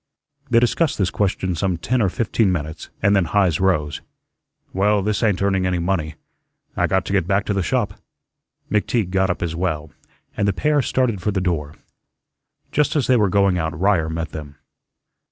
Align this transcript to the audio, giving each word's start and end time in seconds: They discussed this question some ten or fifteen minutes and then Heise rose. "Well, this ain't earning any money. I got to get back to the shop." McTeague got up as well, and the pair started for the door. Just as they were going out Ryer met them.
They 0.49 0.59
discussed 0.59 0.97
this 0.97 1.11
question 1.11 1.53
some 1.53 1.77
ten 1.77 2.01
or 2.01 2.09
fifteen 2.09 2.51
minutes 2.51 2.89
and 3.03 3.15
then 3.15 3.25
Heise 3.25 3.59
rose. 3.59 4.01
"Well, 4.73 5.03
this 5.03 5.21
ain't 5.21 5.43
earning 5.43 5.67
any 5.67 5.77
money. 5.77 6.15
I 6.75 6.87
got 6.87 7.05
to 7.05 7.13
get 7.13 7.27
back 7.27 7.45
to 7.45 7.53
the 7.53 7.61
shop." 7.61 8.01
McTeague 8.71 9.11
got 9.11 9.29
up 9.29 9.43
as 9.43 9.55
well, 9.55 9.91
and 10.35 10.47
the 10.47 10.53
pair 10.53 10.81
started 10.81 11.21
for 11.21 11.29
the 11.29 11.39
door. 11.39 11.75
Just 12.71 12.95
as 12.95 13.05
they 13.05 13.15
were 13.15 13.29
going 13.29 13.59
out 13.59 13.79
Ryer 13.79 14.09
met 14.09 14.29
them. 14.29 14.55